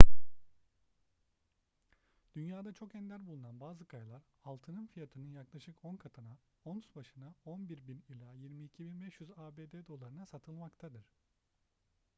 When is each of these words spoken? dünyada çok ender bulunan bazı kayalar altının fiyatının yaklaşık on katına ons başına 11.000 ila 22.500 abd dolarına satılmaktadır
dünyada 2.35 2.73
çok 2.73 2.95
ender 2.95 3.27
bulunan 3.27 3.59
bazı 3.59 3.85
kayalar 3.85 4.23
altının 4.43 4.87
fiyatının 4.87 5.31
yaklaşık 5.31 5.85
on 5.85 5.95
katına 5.97 6.37
ons 6.65 6.85
başına 6.95 7.35
11.000 7.45 7.99
ila 8.09 8.35
22.500 8.35 9.47
abd 9.47 9.87
dolarına 9.87 10.25
satılmaktadır 10.25 11.13